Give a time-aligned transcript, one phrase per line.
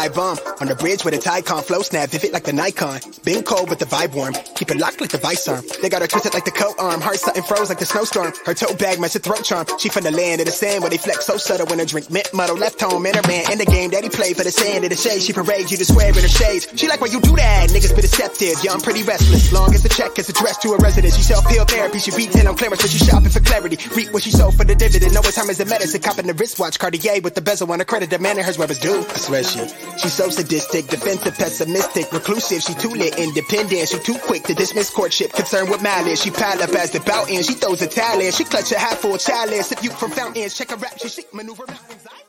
[0.00, 0.38] dive bomb.
[0.60, 3.00] On the bridge with a Tycon flow snap, vivid like the Nikon.
[3.24, 4.34] Been cold but the vibe warm.
[4.54, 5.64] Keep it locked like the vice arm.
[5.82, 7.00] They got her twisted like the coat arm.
[7.00, 8.32] Heart something froze like the snowstorm.
[8.46, 9.66] Her toe bag match a throat charm.
[9.78, 12.10] She from the land of the sand where they flex so subtle when her drink
[12.10, 12.56] mint muddle.
[12.56, 14.90] Left home in her man in the game that he played for the sand of
[14.90, 15.22] the shade.
[15.22, 16.68] She parades you to swear in her shades.
[16.76, 17.70] She like why you do that.
[17.70, 18.56] Niggas been deceptive.
[18.64, 19.52] Yeah, I'm pretty restless.
[19.52, 21.14] Long as the check is addressed to a resident.
[21.14, 21.98] She self-heal therapy.
[21.98, 23.76] She beat 10 on clearance, but she shopping for clarity.
[23.94, 25.12] Reap what she sold for the dividend.
[25.14, 26.00] Know what time is a medicine.
[26.00, 26.78] Copping the wristwatch.
[26.78, 28.10] Cartier with the bezel on the credit.
[28.10, 28.89] The man in hers where it's due.
[28.98, 29.60] I swear she,
[29.98, 32.62] she's so sadistic, defensive, pessimistic, reclusive.
[32.62, 33.88] She too lit, independent.
[33.88, 35.32] She too quick to dismiss courtship.
[35.32, 36.22] Concerned with malice.
[36.22, 37.46] She pile up as the bout ends.
[37.48, 38.34] She throws a talent.
[38.34, 39.68] She clutch a half full chalice.
[39.68, 40.56] Sip you from fountains.
[40.56, 40.98] Check her rap.
[40.98, 42.06] She chic maneuver mountains.
[42.10, 42.22] I-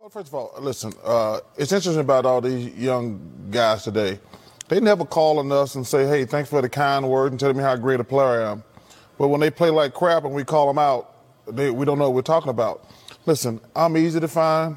[0.00, 4.20] Well, first of all, listen, uh, it's interesting about all these young guys today.
[4.68, 7.56] They never call on us and say, hey, thanks for the kind word and telling
[7.56, 8.64] me how great a player I am.
[9.18, 11.14] But when they play like crap and we call them out,
[11.46, 12.84] they, we don't know what we're talking about.
[13.26, 14.76] Listen, I'm easy to find.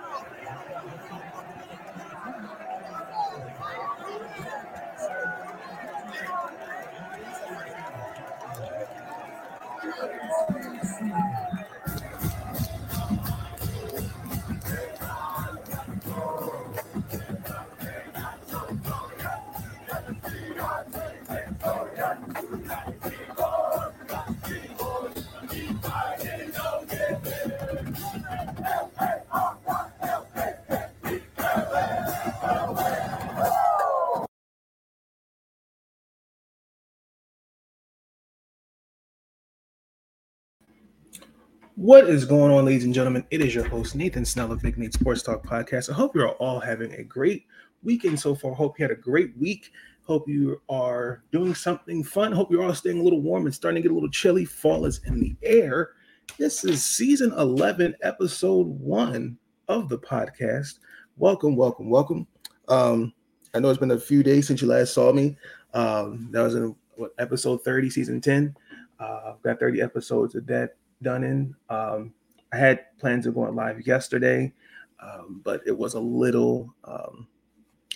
[41.81, 43.25] What is going on, ladies and gentlemen?
[43.31, 45.89] It is your host, Nathan Snell of Big Nate Sports Talk Podcast.
[45.89, 47.47] I hope you're all having a great
[47.81, 48.53] weekend so far.
[48.53, 49.71] Hope you had a great week.
[50.03, 52.33] Hope you are doing something fun.
[52.33, 54.45] Hope you're all staying a little warm and starting to get a little chilly.
[54.45, 55.93] Fall is in the air.
[56.37, 60.77] This is season 11, episode one of the podcast.
[61.17, 62.27] Welcome, welcome, welcome.
[62.67, 63.11] Um,
[63.55, 65.35] I know it's been a few days since you last saw me.
[65.73, 68.55] Um, that was in what, episode 30, season 10.
[68.99, 71.55] Uh, I've got 30 episodes of that done in.
[71.69, 72.13] Um,
[72.53, 74.53] I had plans of going live yesterday,
[74.99, 77.27] um, but it was a little um,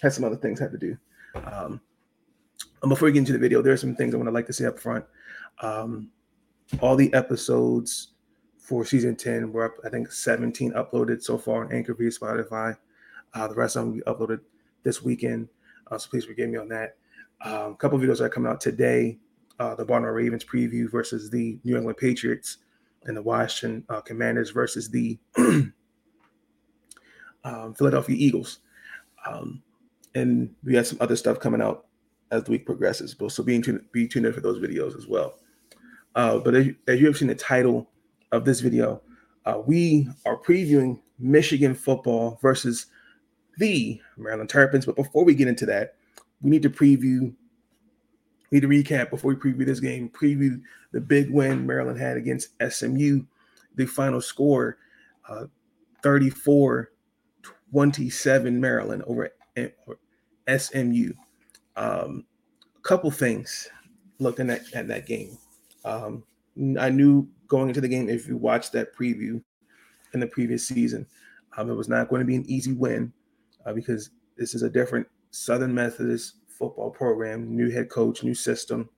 [0.01, 0.97] had some other things I had to do.
[1.35, 1.81] Um,
[2.81, 4.47] and before we get into the video, there are some things I want to like
[4.47, 5.05] to say up front.
[5.61, 6.09] Um,
[6.81, 8.09] all the episodes
[8.57, 12.77] for season 10 were up, I think 17 uploaded so far on Anchor via Spotify.
[13.33, 14.39] Uh, the rest of them we uploaded
[14.83, 15.49] this weekend.
[15.91, 16.97] Uh, so please forgive me on that.
[17.41, 19.19] Um, a couple videos are coming out today.
[19.59, 22.57] Uh, the Baltimore Ravens preview versus the New England Patriots
[23.05, 25.17] and the Washington uh, Commanders versus the
[27.43, 28.59] um, Philadelphia Eagles.
[29.25, 29.61] Um,
[30.13, 31.85] and we have some other stuff coming out
[32.31, 33.13] as the week progresses.
[33.13, 35.35] But so be tuned, be tuned in for those videos as well.
[36.15, 37.89] Uh, but as you, as you have seen the title
[38.31, 39.01] of this video,
[39.45, 42.87] uh, we are previewing Michigan football versus
[43.57, 44.85] the Maryland Terrapins.
[44.85, 45.95] But before we get into that,
[46.41, 47.33] we need to preview
[48.55, 50.61] need to recap before we preview this game, preview
[50.91, 53.23] the big win Maryland had against SMU.
[53.75, 54.77] The final score
[55.27, 55.45] uh,
[56.03, 56.91] 34
[57.71, 59.29] 27 Maryland over
[60.47, 61.11] SMU.
[61.75, 62.25] Um,
[62.77, 63.67] a couple things
[64.19, 65.37] looking at, at that game.
[65.83, 66.23] Um,
[66.79, 69.43] I knew going into the game, if you watched that preview
[70.13, 71.05] in the previous season,
[71.57, 73.11] um, it was not going to be an easy win
[73.65, 78.89] uh, because this is a different Southern Methodist football program, new head coach, new system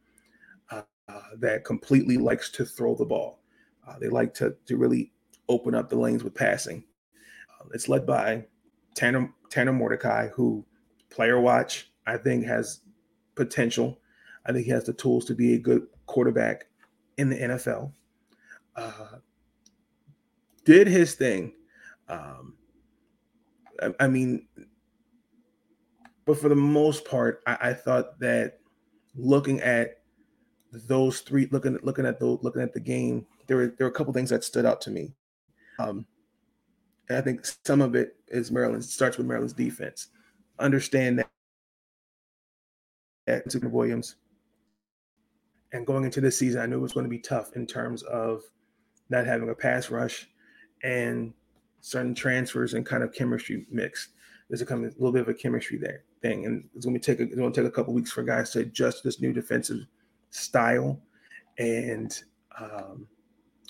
[1.09, 3.39] uh, that completely likes to throw the ball.
[3.88, 5.12] Uh, they like to, to really
[5.48, 6.83] open up the lanes with passing.
[7.50, 8.45] Uh, it's led by
[8.94, 10.65] Tanner, Tanner Mordecai, who
[11.09, 12.81] player watch, I think has
[13.36, 14.00] potential.
[14.45, 16.65] I think he has the tools to be a good quarterback
[17.18, 17.92] in the NFL.
[18.75, 19.18] Uh,
[20.65, 21.54] did his thing.
[22.09, 22.56] Um,
[23.81, 24.48] I, I mean,
[26.28, 28.60] but for the most part, I, I thought that
[29.16, 30.02] looking at
[30.74, 33.92] those three, looking at looking at the looking at the game, there were there were
[33.92, 35.14] a couple things that stood out to me.
[35.80, 36.06] Um,
[37.08, 40.10] and I think some of it is Maryland starts with Maryland's defense.
[40.60, 41.30] Understand that
[43.28, 44.18] at Super Williams,
[45.72, 48.04] and going into this season, I knew it was going to be tough in terms
[48.04, 48.42] of
[49.10, 50.28] not having a pass rush,
[50.84, 51.34] and
[51.80, 54.10] certain transfers and kind of chemistry mix.
[54.50, 57.24] There's a, a little bit of a chemistry there thing, and it's to take a,
[57.24, 59.86] it's to take a couple weeks for guys to adjust this new defensive
[60.30, 61.00] style,
[61.58, 62.22] and
[62.60, 63.08] um,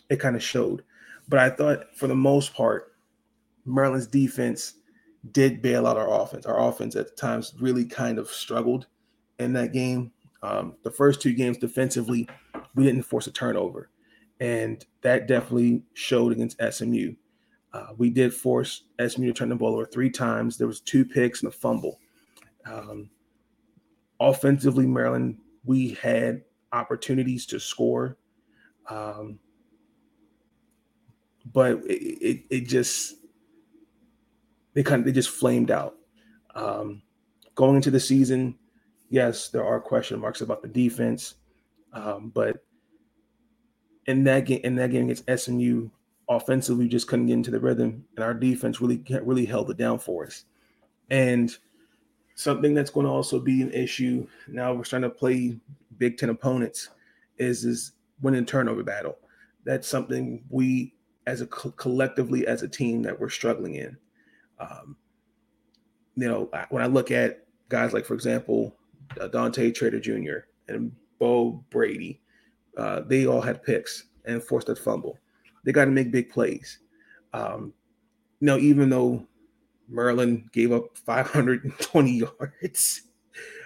[0.10, 0.84] it kind of showed.
[1.30, 2.94] But I thought for the most part,
[3.66, 4.76] Maryland's defense
[5.32, 6.46] did bail out our offense.
[6.46, 8.88] Our offense at times really kind of struggled
[9.40, 10.12] in that game.
[10.44, 12.30] Um, the first two games defensively,
[12.76, 13.90] we didn't force a turnover,
[14.40, 17.14] and that definitely showed against SMU.
[17.74, 20.58] Uh, we did force SMU to turn the ball over three times.
[20.58, 22.00] There was two picks and a fumble.
[22.68, 23.10] Um,
[24.20, 28.18] offensively, Maryland, we had opportunities to score,
[28.90, 29.40] um,
[31.54, 33.16] but it, it, it just
[34.74, 35.96] they kind of they just flamed out.
[36.56, 37.02] Um,
[37.56, 38.58] going into the season,
[39.10, 41.36] yes, there are question marks about the defense,
[41.94, 42.64] um, but
[44.08, 45.90] in that game, in that game against SMU,
[46.30, 49.78] offensively we just couldn't get into the rhythm, and our defense really really held it
[49.78, 50.46] down for us.
[51.10, 51.56] And
[52.38, 55.58] something that's going to also be an issue now we're starting to play
[55.98, 56.90] Big Ten opponents
[57.38, 59.18] is is winning turnover battle.
[59.64, 60.94] That's something we
[61.26, 63.98] as a co- collectively as a team that we're struggling in.
[64.60, 64.96] Um,
[66.16, 68.76] you know, when I look at guys like, for example,
[69.32, 70.48] Dante Trader Jr.
[70.68, 72.22] and Bo Brady,
[72.78, 75.20] uh, they all had picks and forced a fumble.
[75.64, 76.80] They got to make big plays.
[77.34, 77.74] Um,
[78.40, 79.28] you know, even though
[79.88, 83.04] Maryland gave up 520 yards,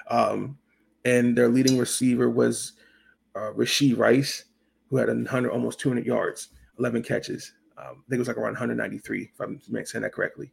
[0.09, 0.57] um,
[1.06, 2.73] and their leading receiver was
[3.35, 4.45] uh, Rashee Rice,
[4.89, 7.53] who had 100, almost 200 yards, 11 catches.
[7.77, 10.51] Um, I think it was like around 193, if I'm saying that correctly.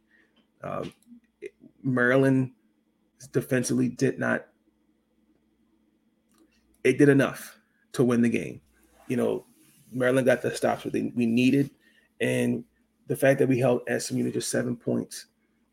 [0.63, 0.91] Um,
[1.83, 2.51] Maryland
[3.31, 4.45] defensively did not
[6.83, 7.59] it did enough
[7.93, 8.61] to win the game.
[9.07, 9.45] You know,
[9.91, 11.71] Maryland got the stops that we needed,
[12.21, 12.63] and
[13.07, 15.25] the fact that we held SMU to just seven points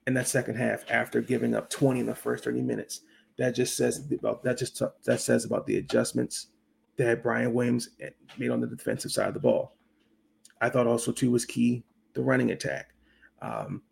[0.06, 3.00] in that second half after giving up 20 in the first 30 minutes,
[3.38, 6.48] that just says about that just that says about the adjustments
[6.96, 7.90] that Brian Williams
[8.38, 9.76] made on the defensive side of the ball.
[10.60, 12.94] I thought also too was key the running attack.
[13.42, 13.82] Um,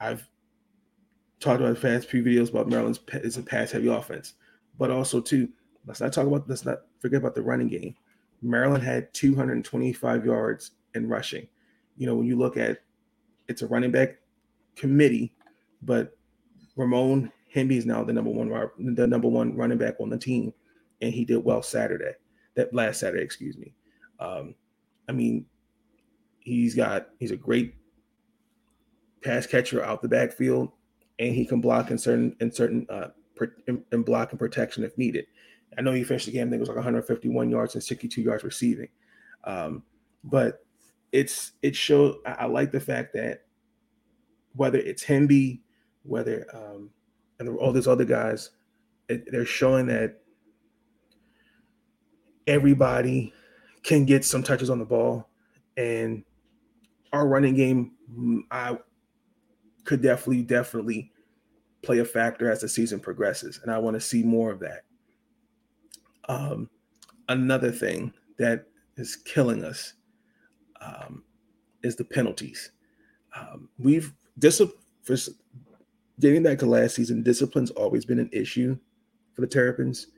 [0.00, 0.28] I've
[1.38, 4.34] talked about fans pre videos about Maryland's is a pass heavy offense,
[4.78, 5.48] but also too
[5.86, 7.94] Let's not talk about let's not forget about the running game.
[8.42, 11.46] Maryland had 225 yards in rushing.
[11.96, 12.78] You know, when you look at
[13.48, 14.16] it's a running back
[14.76, 15.32] committee,
[15.82, 16.16] but
[16.76, 20.52] Roman Hemby is now the number one the number one running back on the team,
[21.00, 22.12] and he did well Saturday.
[22.54, 23.74] That last Saturday, excuse me.
[24.20, 24.54] Um,
[25.08, 25.46] I mean,
[26.40, 27.74] he's got he's a great
[29.22, 30.70] pass catcher out the backfield,
[31.18, 33.08] and he can block in certain in certain uh,
[33.66, 35.26] in, block and protection if needed.
[35.76, 36.48] I know he finished the game.
[36.48, 38.88] I think it was like 151 yards and 62 yards receiving.
[39.44, 39.82] Um,
[40.22, 40.64] but
[41.12, 42.16] it's it showed.
[42.26, 43.43] I, I, like the fact that
[44.54, 45.60] whether it's Hemby,
[46.02, 46.90] whether um,
[47.38, 48.50] and all these other guys,
[49.08, 50.20] it, they're showing that
[52.46, 53.32] everybody
[53.82, 55.28] can get some touches on the ball,
[55.76, 56.24] and
[57.12, 58.78] our running game, mm, I
[59.84, 61.12] could definitely definitely
[61.82, 64.84] play a factor as the season progresses, and I want to see more of that.
[66.28, 66.70] Um,
[67.28, 69.94] another thing that is killing us
[70.80, 71.24] um,
[71.82, 72.70] is the penalties.
[73.36, 75.16] Um, we've discipline for
[76.42, 77.22] back to last season.
[77.22, 78.76] Discipline's always been an issue
[79.34, 80.08] for the Terrapins,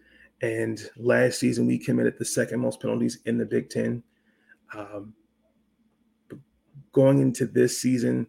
[0.43, 4.03] and last season we committed the second most penalties in the Big Ten.
[4.75, 5.15] Um,
[6.93, 8.27] going into this season,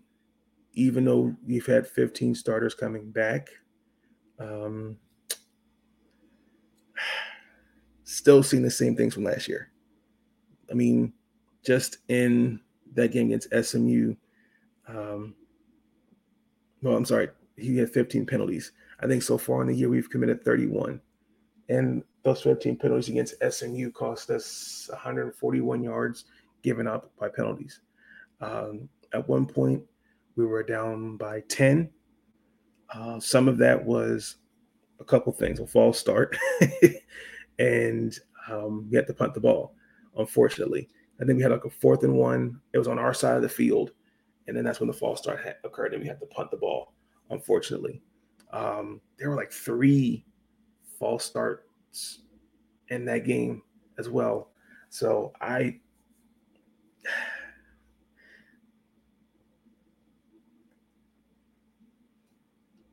[0.74, 3.50] even though we've had 15 starters coming back,
[4.40, 4.98] um,
[8.04, 9.72] still seeing the same things from last year.
[10.70, 11.14] I mean,
[11.66, 12.60] just in
[12.94, 14.16] that game against SMU,
[14.88, 15.36] um,
[16.82, 18.72] well, I'm sorry, he had 15 penalties.
[19.00, 21.02] I think so far in the year we've committed 31,
[21.70, 26.26] and those 15 penalties against SMU cost us 141 yards
[26.64, 27.82] given up by penalties.
[28.42, 29.82] Um, at one point,
[30.36, 31.90] we were down by 10.
[32.94, 34.38] Uh, some of that was
[35.00, 36.38] a couple things, a false start.
[37.60, 38.18] and
[38.50, 39.74] um, we had to punt the ball.
[40.18, 40.88] Unfortunately,
[41.22, 42.60] I think we had like a fourth and one.
[42.74, 43.92] It was on our side of the field,
[44.48, 46.58] and then that's when the false start had occurred, and we had to punt the
[46.58, 46.94] ball.
[47.30, 48.02] Unfortunately,
[48.52, 50.26] um, there were like three
[51.00, 52.20] false starts
[52.90, 53.62] in that game
[54.00, 54.52] as well.
[54.90, 55.80] So I.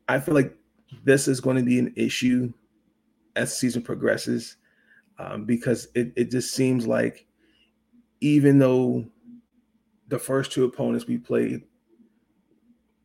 [0.07, 0.55] I feel like
[1.03, 2.53] this is going to be an issue
[3.35, 4.57] as the season progresses
[5.17, 7.25] um, because it, it just seems like
[8.21, 9.05] even though
[10.07, 11.63] the first two opponents we played,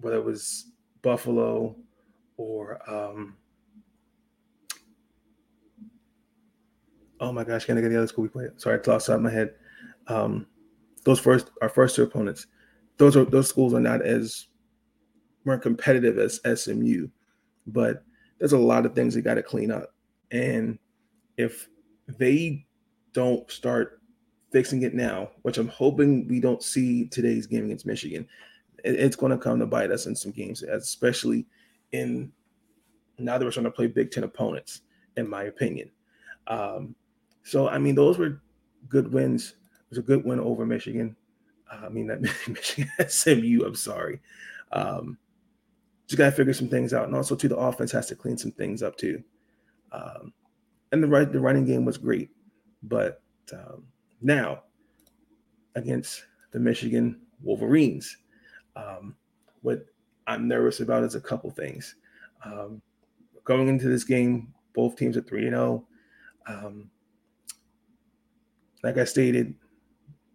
[0.00, 0.66] whether it was
[1.02, 1.76] Buffalo
[2.36, 3.36] or um,
[7.20, 8.60] oh my gosh, can I get the other school we played?
[8.60, 9.54] Sorry, I lost out of my head.
[10.06, 10.46] Um,
[11.04, 12.46] those first our first two opponents,
[12.96, 14.46] those are those schools are not as
[15.44, 17.08] more competitive as SMU,
[17.66, 18.04] but
[18.38, 19.94] there's a lot of things they got to clean up.
[20.30, 20.78] And
[21.36, 21.68] if
[22.06, 22.66] they
[23.12, 23.99] don't start
[24.50, 28.26] fixing it now, which I'm hoping we don't see today's game against Michigan,
[28.84, 31.46] it's going to come to bite us in some games, especially
[31.92, 32.32] in
[33.18, 34.82] now that we're trying to play Big Ten opponents,
[35.16, 35.90] in my opinion.
[36.46, 36.94] Um,
[37.42, 38.40] so, I mean, those were
[38.88, 39.50] good wins.
[39.50, 41.16] It was a good win over Michigan.
[41.70, 43.64] Uh, I mean, that Michigan SMU.
[43.64, 44.20] I'm sorry.
[44.72, 45.18] Um,
[46.06, 48.36] just got to figure some things out, and also too, the offense has to clean
[48.36, 49.22] some things up too.
[49.92, 50.32] Um,
[50.92, 52.30] and the the running game was great,
[52.82, 53.84] but um,
[54.20, 54.62] now
[55.74, 58.16] against the Michigan Wolverines,
[58.76, 59.16] um,
[59.62, 59.86] what
[60.26, 61.96] I'm nervous about is a couple things.
[62.44, 62.82] Um,
[63.44, 65.86] going into this game, both teams are three and zero.
[66.48, 66.52] Oh.
[66.52, 66.90] Um,
[68.82, 69.54] like I stated,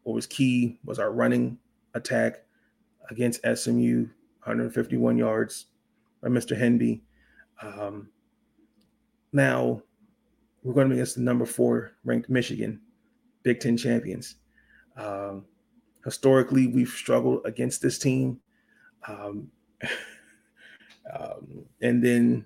[0.03, 1.57] what was key was our running
[1.95, 2.43] attack
[3.09, 4.07] against SMU,
[4.43, 5.65] 151 yards
[6.21, 6.59] by Mr.
[6.59, 7.01] Hemby.
[7.61, 8.09] Um,
[9.33, 9.81] now
[10.63, 12.81] we're going to be against the number four ranked Michigan,
[13.45, 14.35] Big Ten champions.
[14.97, 15.45] Um,
[16.03, 18.41] historically, we've struggled against this team.
[19.07, 19.51] Um,
[21.13, 22.45] um, and then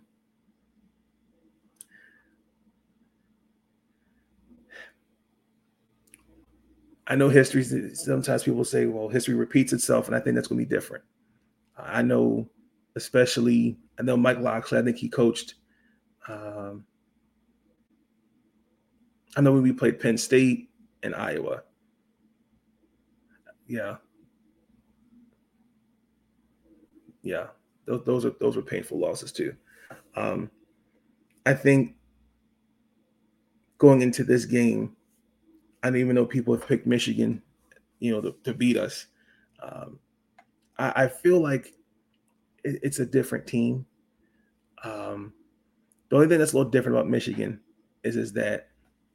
[7.07, 7.63] I know history.
[7.95, 11.03] Sometimes people say, "Well, history repeats itself," and I think that's going to be different.
[11.77, 12.49] I know,
[12.95, 14.79] especially, I know Mike Locksley.
[14.79, 15.55] I think he coached.
[16.27, 16.85] Um,
[19.35, 20.68] I know when we played Penn State
[21.03, 21.63] and Iowa.
[23.67, 23.97] Yeah,
[27.21, 27.47] yeah,
[27.85, 29.55] those, those are those were painful losses too.
[30.15, 30.49] Um,
[31.45, 31.95] I think
[33.77, 34.95] going into this game
[35.81, 37.41] I don't even know people have picked Michigan,
[37.99, 39.07] you know, to, to beat us.
[39.61, 39.99] Um,
[40.77, 41.73] I, I, feel like
[42.63, 43.85] it, it's a different team.
[44.83, 45.33] Um,
[46.09, 47.59] the only thing that's a little different about Michigan
[48.03, 48.69] is is that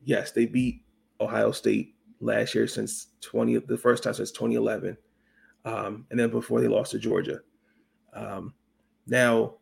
[0.05, 0.84] yes, they beat
[1.21, 4.97] Ohio State last year since 20 the first time since 2011,
[5.64, 7.40] um, and then before they lost to Georgia.
[8.12, 8.54] Um,
[9.06, 9.54] now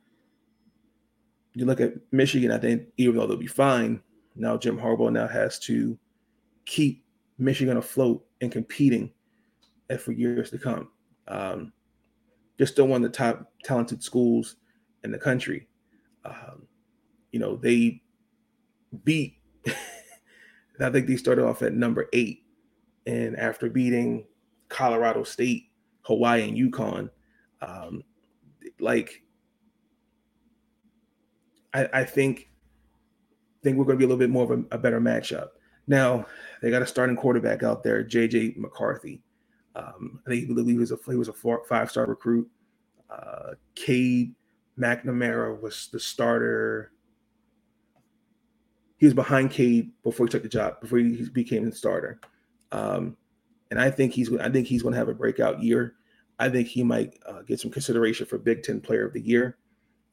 [1.55, 4.01] you look at Michigan, I think even though they'll be fine,
[4.35, 5.99] now Jim Harbaugh now has to
[6.65, 7.05] keep
[7.39, 9.13] Michigan afloat and competing
[9.99, 10.89] for years to come.
[11.29, 11.73] Um,
[12.57, 14.57] they're still one of the top talented schools
[15.05, 15.69] in the country.
[16.25, 16.67] Um,
[17.33, 18.03] you know, they
[19.05, 19.39] beat,
[20.83, 22.45] I think they started off at number eight.
[23.07, 24.27] And after beating
[24.69, 25.71] Colorado State,
[26.03, 27.11] Hawaii, and UConn,
[27.61, 28.05] um,
[28.79, 29.23] like,
[31.75, 32.49] I, I think
[33.63, 35.49] think we're going to be a little bit more of a, a better matchup.
[35.87, 36.27] Now
[36.61, 39.23] they got a starting quarterback out there, JJ McCarthy.
[39.75, 41.33] Um, I think he was a he was a
[41.69, 42.49] five star recruit.
[43.11, 44.35] Uh, Cade
[44.79, 46.93] McNamara was the starter.
[49.03, 52.21] He was behind Cade before he took the job, before he became the starter.
[52.71, 53.17] Um,
[53.73, 55.97] and I think he's I think he's going to have a breakout year.
[56.39, 59.59] I think he might uh, get some consideration for Big Ten Player of the Year.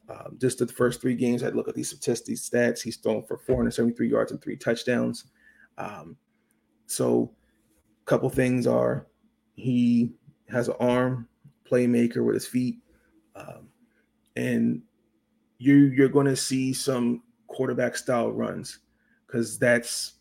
[0.10, 2.82] Um, just the first three games, I look at these statistics, stats.
[2.82, 5.26] He's thrown for 473 yards and three touchdowns.
[5.78, 6.18] Um,
[6.88, 7.32] so,
[8.02, 9.06] a couple things are
[9.54, 10.14] he
[10.48, 11.28] has an arm
[11.64, 12.80] playmaker with his feet,
[13.36, 13.70] um,
[14.36, 14.82] and
[15.60, 18.80] you you're going to see some quarterback style runs
[19.28, 20.14] because that's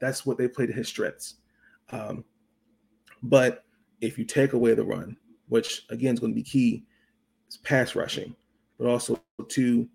[0.00, 1.34] that's what they play to his strengths.
[1.90, 2.24] Um,
[3.22, 3.64] but
[4.00, 5.16] if you take away the run,
[5.48, 6.84] which again is going to be key,
[7.48, 8.34] is pass rushing,
[8.78, 9.88] but also to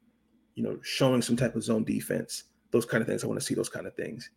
[0.56, 3.24] you know showing some type of zone defense, those kind of things.
[3.24, 4.30] I want to see those kind of things.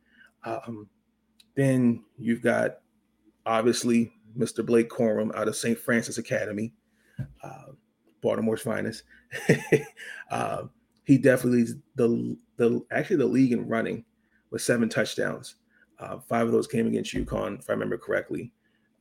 [0.45, 0.89] Um,
[1.55, 2.79] then you've got
[3.45, 4.65] obviously Mr.
[4.65, 5.79] Blake Corum out of St.
[5.79, 6.73] Frances Academy,
[7.43, 7.73] uh,
[8.21, 9.03] Baltimore's finest.
[10.31, 10.65] uh,
[11.07, 14.05] he definitely leads the the actually the league in running
[14.51, 15.55] with seven touchdowns.
[15.99, 18.53] Uh, five of those came against UConn, if I remember correctly,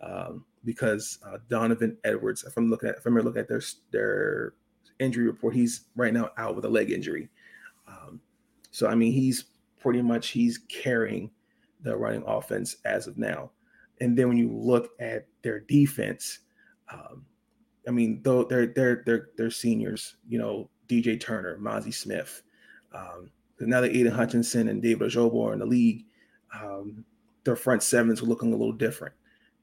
[0.01, 2.43] um, because uh, Donovan Edwards.
[2.43, 4.53] If I'm looking at, if I'm looking at their their
[4.99, 7.27] injury report, he's right now out with a leg injury.
[7.87, 8.21] Um,
[8.69, 9.45] so I mean, he's
[9.79, 11.31] pretty much he's carrying
[11.81, 13.49] the running offense as of now.
[13.99, 16.39] And then when you look at their defense,
[16.93, 17.25] um,
[17.87, 22.43] I mean, though they're they're they're they're seniors, you know, DJ Turner, Mazi Smith.
[22.93, 26.05] Um, now that Aidan Hutchinson and David Ojabo are in the league,
[26.53, 27.05] um,
[27.43, 29.13] their front sevens are looking a little different.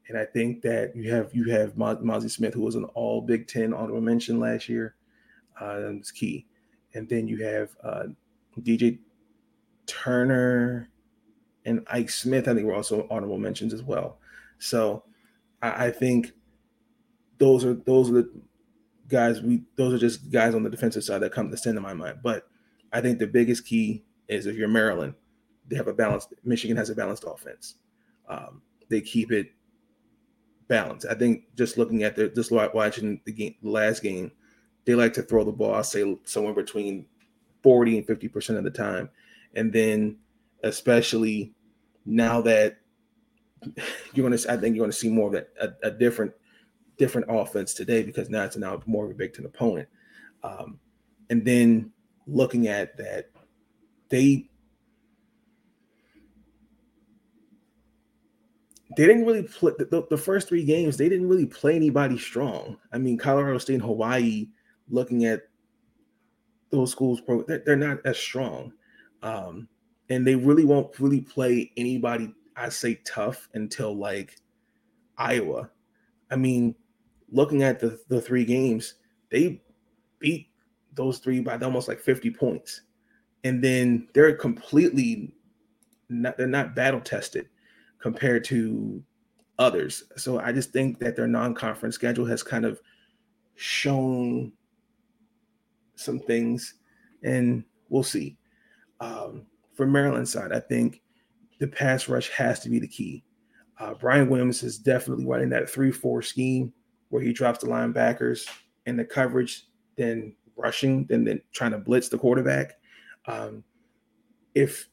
[0.08, 3.46] And I think that you have you have Mazi Smith, who was an All Big
[3.46, 4.96] Ten honorable mention last year.
[5.58, 6.46] Uh, that's key.
[6.94, 8.04] And then you have uh,
[8.60, 8.98] DJ
[9.86, 10.90] Turner
[11.64, 12.48] and Ike Smith.
[12.48, 14.18] I think were also honorable mentions as well.
[14.58, 15.04] So
[15.62, 16.32] I, I think
[17.38, 18.30] those are those are the
[19.12, 21.82] guys we those are just guys on the defensive side that come to stand in
[21.82, 22.18] my mind.
[22.22, 22.48] But
[22.92, 25.14] I think the biggest key is if you're Maryland,
[25.68, 27.76] they have a balanced Michigan has a balanced offense.
[28.28, 29.52] Um, they keep it
[30.66, 31.06] balanced.
[31.08, 34.32] I think just looking at the just watching the game the last game,
[34.86, 37.06] they like to throw the ball, I say somewhere between
[37.62, 39.10] 40 and 50 percent of the time.
[39.54, 40.16] And then
[40.64, 41.52] especially
[42.06, 42.78] now that
[44.14, 46.32] you're gonna I think you're gonna see more of a, a, a different
[46.98, 49.88] different offense today because now it's now more of a Big Ten opponent.
[50.42, 50.78] Um,
[51.30, 51.92] and then
[52.26, 53.30] looking at that,
[54.08, 54.48] they
[58.96, 60.96] they didn't really play the, the, first three games.
[60.96, 62.76] They didn't really play anybody strong.
[62.92, 64.48] I mean, Colorado State and Hawaii.
[64.90, 65.42] Looking at
[66.70, 68.72] those schools, they're, they're not as strong,
[69.22, 69.68] um,
[70.10, 72.34] and they really won't really play anybody.
[72.56, 74.36] I say tough until like
[75.16, 75.70] Iowa.
[76.30, 76.74] I mean,
[77.32, 78.94] looking at the, the three games,
[79.30, 79.60] they
[80.18, 80.48] beat
[80.94, 82.82] those three by almost like 50 points.
[83.44, 85.34] And then they're completely
[86.08, 87.48] not they're not battle tested
[87.98, 89.02] compared to
[89.58, 90.04] others.
[90.16, 92.80] So I just think that their non-conference schedule has kind of
[93.54, 94.52] shown
[95.94, 96.74] some things
[97.22, 98.36] and we'll see.
[99.00, 101.02] Um, for Maryland side, I think
[101.58, 103.24] the pass rush has to be the key.
[103.78, 106.72] Uh, Brian Williams is definitely running that 3-4 scheme
[107.12, 108.48] where he drops the linebackers
[108.86, 109.66] in the coverage,
[109.98, 112.78] then rushing, then then trying to blitz the quarterback.
[113.26, 113.62] Um,
[114.54, 114.88] if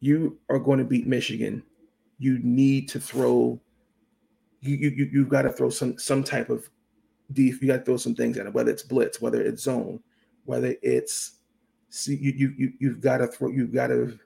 [0.00, 1.62] you are going to beat Michigan,
[2.18, 3.60] you need to throw.
[4.62, 6.70] You you you've got to throw some some type of
[7.34, 7.60] deep.
[7.60, 10.00] You got to throw some things at it, whether it's blitz, whether it's zone,
[10.46, 11.40] whether it's
[11.90, 13.50] see you you, you you've got to throw.
[13.50, 14.18] You've got to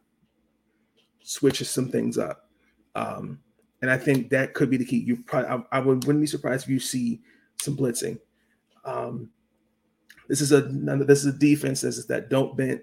[1.25, 2.49] switch some things up.
[2.95, 3.41] Um,
[3.83, 4.99] and I think that could be the key.
[4.99, 7.21] You probably I, I would, wouldn't be surprised if you see
[7.61, 8.19] some blitzing.
[8.85, 9.31] Um,
[10.29, 12.81] this is a this is a defense that don't bend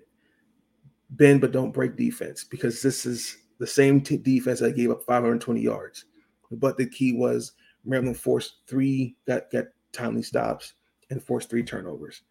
[1.12, 5.04] bend but don't break defense because this is the same t- defense that gave up
[5.04, 6.06] 520 yards.
[6.52, 7.54] But the key was
[7.86, 10.74] Maryland forced three got got timely stops
[11.10, 12.22] and forced three turnovers.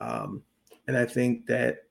[0.00, 0.42] Um,
[0.88, 1.84] and I think that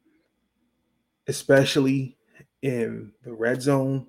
[1.28, 2.18] especially
[2.62, 4.08] in the red zone,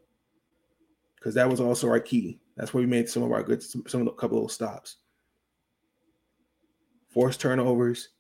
[1.27, 2.39] because that was also our key.
[2.57, 4.99] That's where we made some of our good, some, some of the couple of stops.
[7.09, 8.11] Force turnovers,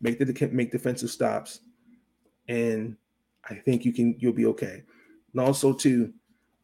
[0.00, 1.60] make the make defensive stops,
[2.48, 2.96] and
[3.44, 4.82] I think you can you'll be okay.
[5.34, 6.14] And also too,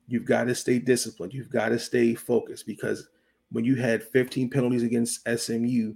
[0.07, 1.35] you've got to stay disciplined.
[1.35, 3.07] You've got to stay focused because
[3.51, 5.93] when you had 15 penalties against SMU,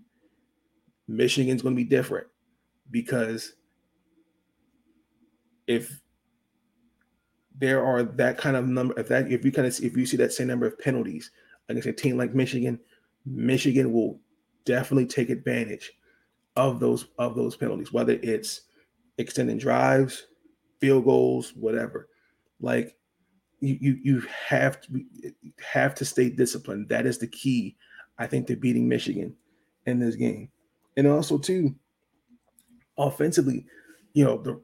[1.09, 2.27] Michigan's going to be different
[2.91, 3.55] because
[5.67, 6.03] if
[7.59, 10.17] there are that kind of number if that if you kind of if you see
[10.19, 11.31] that same number of penalties
[11.69, 12.79] against a team like Michigan,
[13.25, 14.21] Michigan will
[14.65, 15.93] definitely take advantage
[16.57, 18.63] of those of those penalties, whether it's
[19.19, 20.27] extending drives,
[20.81, 22.09] field goals, whatever.
[22.61, 22.97] Like
[23.61, 25.05] you you you have to
[25.73, 26.89] have to stay disciplined.
[26.89, 27.77] That is the key,
[28.19, 29.35] I think, to beating Michigan
[29.87, 30.51] in this game.
[30.97, 31.75] And also too,
[32.99, 33.67] offensively,
[34.15, 34.61] you know, the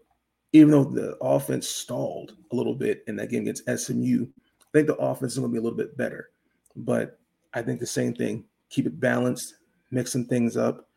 [0.52, 4.86] even though the offense stalled a little bit in that game against SMU, I think
[4.86, 6.30] the offense is going to be a little bit better.
[6.76, 7.18] But
[7.54, 9.54] I think the same thing, keep it balanced,
[9.90, 10.88] mixing things up.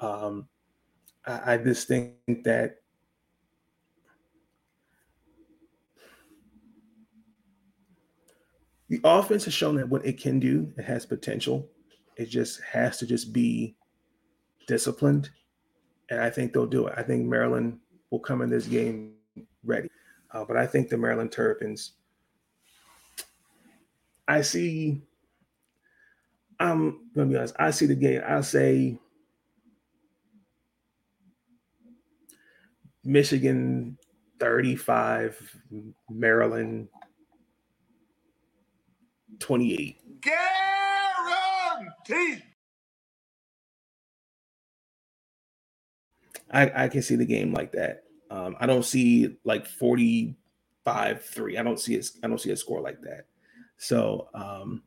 [0.00, 0.48] Um,
[1.26, 2.76] I, I just think that
[8.88, 11.68] the offense has shown that what it can do, it has potential.
[12.16, 13.76] It just has to just be
[14.66, 15.30] disciplined.
[16.10, 16.94] And I think they'll do it.
[16.96, 17.78] I think Maryland
[18.12, 19.14] will come in this game
[19.64, 19.88] ready.
[20.30, 21.94] Uh, but I think the Maryland Terrapins,
[24.28, 25.00] I see,
[26.60, 28.20] I'm going to be honest, I see the game.
[28.26, 28.98] I say
[33.02, 33.96] Michigan
[34.38, 35.56] 35,
[36.10, 36.88] Maryland
[39.40, 40.20] 28.
[42.08, 42.42] Guaranteed.
[46.52, 48.04] I, I can see the game like that.
[48.30, 51.58] Um, I don't see like 45 3.
[51.58, 53.26] I don't see it, I don't see a score like that.
[53.76, 54.82] So um,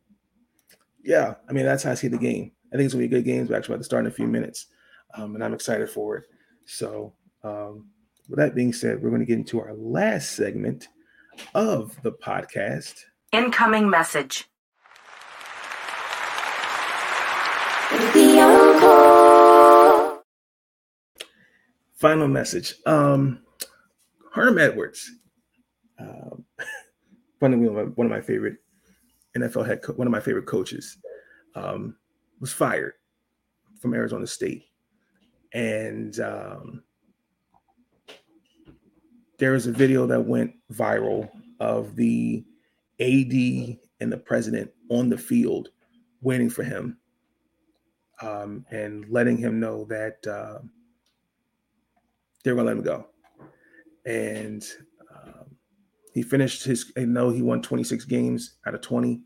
[1.04, 2.52] yeah, I mean that's how I see the game.
[2.74, 3.48] I think it's gonna be a good game.
[3.48, 4.68] We're actually about to start in a few minutes.
[5.14, 6.26] Um, and I'm excited for it.
[6.66, 7.88] So um,
[8.30, 10.88] with that being said, we're going to get into our last segment
[11.54, 13.06] of the podcast.
[13.32, 14.50] Incoming message.
[21.96, 22.76] Final message.
[22.86, 23.42] Um,
[24.34, 25.10] Herm Edwards,
[26.00, 26.46] um,
[27.40, 28.58] one of my, one of my favorite
[29.38, 30.98] NFL head, co- one of my favorite coaches,
[31.56, 31.96] um,
[32.40, 32.94] was fired
[33.82, 34.66] from Arizona State,
[35.54, 36.84] and um,
[39.38, 41.30] there was a video that went viral
[41.60, 42.44] of the
[43.00, 45.70] AD and the president on the field
[46.22, 46.98] waiting for him
[48.22, 50.60] um, and letting him know that uh,
[52.46, 53.08] they're going to let him go.
[54.06, 54.66] And
[55.14, 55.58] um,
[56.14, 59.22] he finished his, I know he won 26 games out of 20.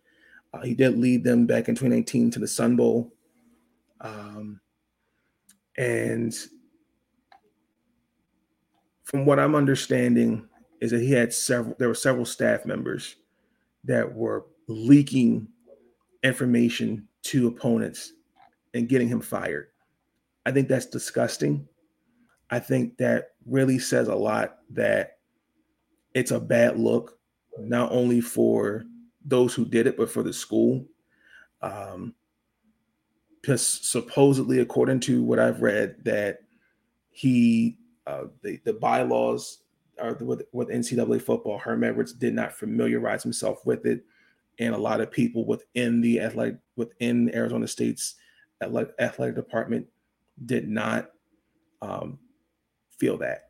[0.54, 3.14] Uh, he did lead them back in 2019 to the Sun Bowl.
[4.02, 4.60] Um,
[5.78, 6.34] and
[9.04, 10.48] from what I'm understanding,
[10.82, 13.18] is that he had several, there were several staff members
[13.84, 15.48] that were leaking
[16.24, 18.14] information to opponents
[18.74, 19.68] and getting him fired.
[20.46, 21.68] I think that's disgusting.
[22.50, 25.18] I think that really says a lot that
[26.14, 27.20] it's a bad look,
[27.60, 28.86] not only for
[29.24, 30.86] those who did it, but for the school.
[31.62, 32.16] Um,
[33.42, 36.40] because supposedly, according to what I've read, that
[37.10, 39.60] he uh, the the bylaws
[40.00, 41.58] are with, with NCAA football.
[41.58, 44.04] Herm Edwards did not familiarize himself with it,
[44.60, 48.16] and a lot of people within the athletic within Arizona State's
[48.62, 49.88] athletic, department
[50.46, 51.12] did not
[51.82, 52.20] um,
[53.00, 53.50] feel that.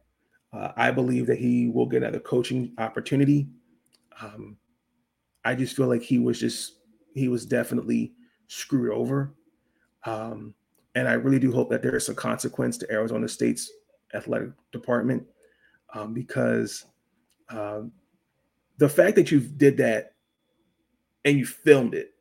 [0.52, 3.48] Uh, I believe that he will get another coaching opportunity.
[4.22, 4.58] Um,
[5.46, 6.76] I just feel like he was just
[7.14, 8.14] he was definitely
[8.48, 9.34] screwed over.
[10.06, 10.54] Um,
[10.96, 13.72] and I really do hope that there is some consequence to Arizona State's
[14.14, 15.26] athletic department
[15.94, 16.86] um, because
[17.50, 17.92] um,
[18.78, 20.14] the fact that you did that
[21.26, 22.14] and you filmed it,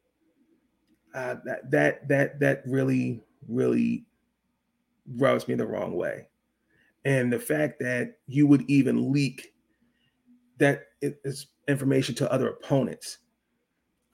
[1.15, 4.05] uh, that that that that really really
[5.17, 6.29] rubs me the wrong way,
[7.05, 9.53] and the fact that you would even leak
[10.59, 10.85] that
[11.69, 13.19] information to other opponents,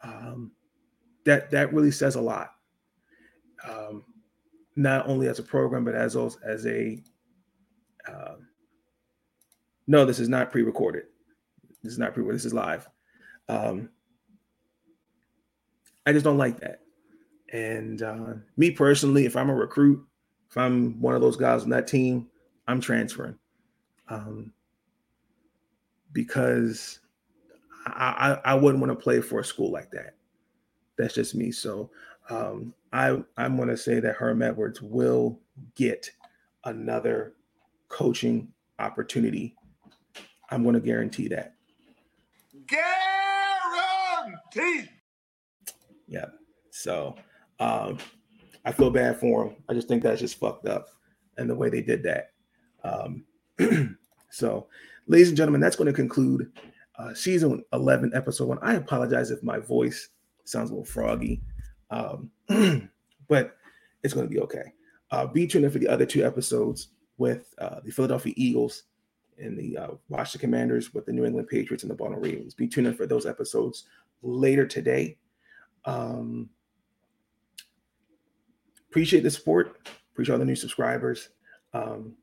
[0.03, 0.53] um,
[1.25, 2.51] that that really says a lot.
[3.68, 4.05] Um,
[4.77, 7.03] not only as a program, but as as a
[8.09, 8.35] uh,
[9.87, 11.05] no, this is not pre-recorded.
[11.83, 12.25] This is not pre.
[12.33, 12.88] This is live.
[13.49, 13.90] Um,
[16.07, 16.81] I just don't like that.
[17.53, 20.05] And uh, me personally, if I'm a recruit,
[20.51, 22.29] if I'm one of those guys on that team,
[22.66, 23.38] I'm transferring
[24.09, 24.53] um,
[26.12, 27.00] because
[27.87, 30.14] I, I, I wouldn't want to play for a school like that.
[30.96, 31.50] That's just me.
[31.50, 31.90] So
[32.31, 35.40] um, I I'm going to say that Herm Edwards will
[35.74, 36.11] get
[36.64, 37.35] another
[37.88, 38.48] coaching
[38.79, 39.55] opportunity.
[40.50, 41.55] I'm going to guarantee that.
[42.66, 44.90] Guarantee.
[46.07, 46.27] Yeah.
[46.70, 47.16] So
[47.61, 47.98] um,
[48.64, 49.57] I feel bad for him.
[49.68, 50.88] I just think that's just fucked up
[51.37, 52.31] and the way they did that.
[52.85, 53.25] Um,
[54.31, 54.68] so,
[55.07, 56.53] ladies and gentlemen, that's going to conclude
[56.99, 58.59] uh, season 11, episode one.
[58.62, 60.11] I apologize if my voice
[60.44, 61.42] sounds a little froggy,
[61.90, 62.31] um,
[63.29, 63.57] but
[64.03, 64.73] it's going to be okay.
[65.11, 68.85] Uh, be tuned in for the other two episodes with uh, the Philadelphia Eagles
[69.38, 72.55] and the uh, Washington Commanders with the New England Patriots and the Baltimore Ravens.
[72.55, 73.85] Be tuned in for those episodes
[74.23, 75.16] later today.
[75.85, 76.49] Um,
[78.90, 79.88] appreciate the support.
[80.12, 81.31] Appreciate all the new subscribers.
[81.73, 82.14] Um,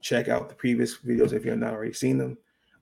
[0.00, 2.38] check out the previous videos if you have not already seen them.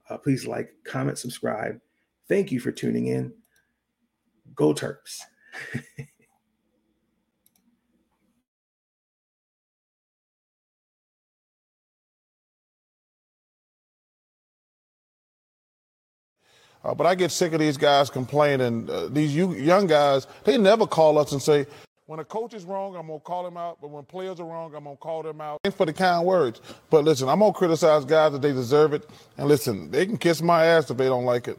[0.09, 1.81] Uh, please like, comment, subscribe.
[2.29, 3.33] Thank you for tuning in.
[4.55, 5.21] Go Terps.
[16.85, 18.89] Uh, but I get sick of these guys complaining.
[18.89, 21.67] Uh, these you, young guys, they never call us and say,
[22.09, 23.83] when a coach is wrong, I'm to call him out.
[23.83, 25.61] But when players are wrong, I'm to call them out.
[25.63, 26.63] Thanks for the kind words.
[26.89, 29.09] But listen, I'm to criticize guys that they deserve it.
[29.37, 31.59] And listen, they can kiss my ass if they don't like it.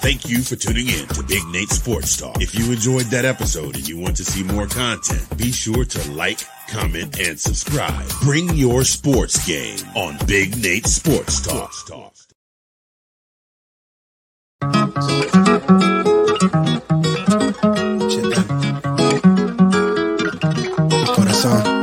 [0.00, 2.40] Thank you for tuning in to Big Nate Sports Talk.
[2.40, 6.10] If you enjoyed that episode and you want to see more content, be sure to
[6.12, 8.08] like, comment, and subscribe.
[8.22, 12.19] Bring your sports game on Big Nate Sports Talk.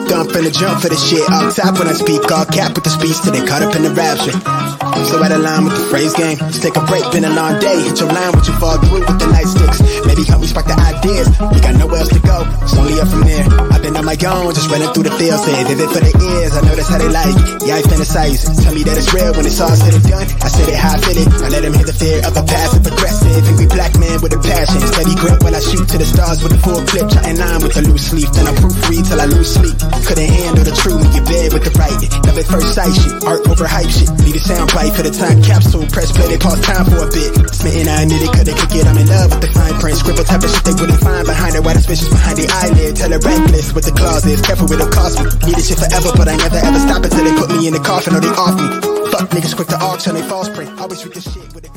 [0.08, 1.30] Dump a jump for the shit.
[1.30, 3.84] Up top when I speak, all cap with the speech till they cut up in
[3.84, 4.87] the rapture.
[5.08, 6.38] So out of line with the phrase game.
[6.52, 7.80] Just take a break, been a long day.
[7.88, 9.80] Hit your line, what you fall through with the nightsticks.
[10.04, 11.32] Maybe help me spark the ideas.
[11.40, 13.48] We got nowhere else to go, it's only up from there.
[13.72, 16.52] I've been on my own, just running through the field, say vivid for the ears.
[16.52, 17.36] I know that's how they like.
[17.64, 18.44] Yeah, I fantasize.
[18.64, 20.28] Tell me that it's real when it's all said and done.
[20.44, 21.30] I said it how I feel it.
[21.40, 23.44] I let them hear the fear of a passive aggressive.
[23.48, 24.82] And we black man with a passion.
[24.82, 27.08] Steady grip while I shoot to the stars with a full clip.
[27.08, 28.30] Trying line with a loose leaf.
[28.34, 29.78] Then I proofread till I lose sleep.
[30.04, 32.02] Couldn't handle the truth in your bed with the right.
[32.26, 33.14] Love at first sight shit.
[33.24, 34.10] Art over hype shit.
[34.26, 35.86] Need a sound bite for the time capsule.
[35.94, 37.30] Press play, they pause time for a bit.
[37.54, 38.86] Smitten, I admit it, couldn't kick it.
[38.90, 39.96] I'm in love with the fine print.
[40.02, 41.62] Scribble type of shit they wouldn't find behind it.
[41.62, 42.98] Why the suspicious behind the eyelid.
[42.98, 44.42] Tell a reckless with the clauses.
[44.42, 45.30] Careful with the cost me.
[45.46, 47.84] Need this shit forever, but I never ever stop until they put me in the
[47.86, 48.68] coffin or they off me.
[49.14, 50.74] Fuck niggas quick to auction, they false print.
[50.82, 51.72] Always read this shit with a